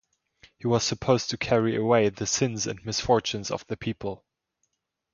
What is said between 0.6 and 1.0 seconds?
was